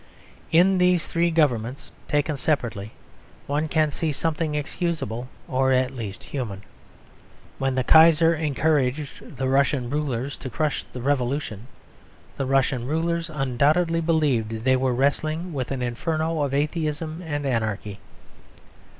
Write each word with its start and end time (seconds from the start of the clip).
In 0.51 0.79
these 0.79 1.05
three 1.05 1.29
Governments, 1.29 1.91
taken 2.07 2.35
separately, 2.35 2.93
one 3.45 3.67
can 3.67 3.91
see 3.91 4.11
something 4.11 4.55
excusable 4.55 5.27
or 5.47 5.71
at 5.71 5.91
least 5.91 6.23
human. 6.23 6.63
When 7.59 7.75
the 7.75 7.83
Kaiser 7.83 8.33
encouraged 8.33 9.37
the 9.37 9.47
Russian 9.47 9.91
rulers 9.91 10.37
to 10.37 10.49
crush 10.49 10.83
the 10.91 11.03
Revolution, 11.03 11.67
the 12.35 12.47
Russian 12.47 12.87
rulers 12.87 13.29
undoubtedly 13.29 14.01
believed 14.01 14.63
they 14.63 14.75
were 14.75 14.91
wrestling 14.95 15.53
with 15.53 15.69
an 15.69 15.83
inferno 15.83 16.41
of 16.41 16.51
atheism 16.51 17.21
and 17.23 17.45
anarchy. 17.45 17.99